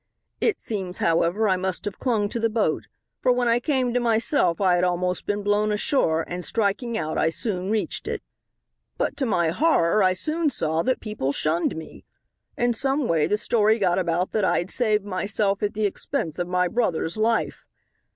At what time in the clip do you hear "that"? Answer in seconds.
10.81-11.01, 14.31-14.43